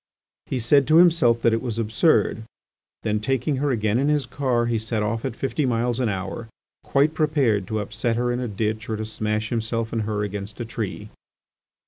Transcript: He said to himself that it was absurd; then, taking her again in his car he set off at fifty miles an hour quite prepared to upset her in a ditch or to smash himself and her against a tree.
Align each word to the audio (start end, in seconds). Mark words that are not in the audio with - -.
He 0.47 0.57
said 0.57 0.87
to 0.87 0.95
himself 0.95 1.43
that 1.43 1.53
it 1.53 1.61
was 1.61 1.77
absurd; 1.77 2.41
then, 3.03 3.19
taking 3.19 3.57
her 3.57 3.69
again 3.69 3.99
in 3.99 4.07
his 4.09 4.25
car 4.25 4.65
he 4.65 4.79
set 4.79 5.03
off 5.03 5.23
at 5.25 5.35
fifty 5.35 5.63
miles 5.63 5.99
an 5.99 6.09
hour 6.09 6.49
quite 6.83 7.13
prepared 7.13 7.67
to 7.67 7.77
upset 7.79 8.15
her 8.15 8.31
in 8.31 8.39
a 8.39 8.47
ditch 8.47 8.89
or 8.89 8.97
to 8.97 9.05
smash 9.05 9.49
himself 9.49 9.93
and 9.93 10.01
her 10.01 10.23
against 10.23 10.59
a 10.59 10.65
tree. 10.65 11.09